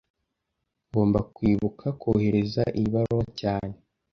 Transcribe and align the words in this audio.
Ngomba 0.89 1.19
kwibuka 1.33 1.85
kohereza 2.01 2.63
iyi 2.77 2.89
baruwa 2.93 3.25
cyane 3.39 3.75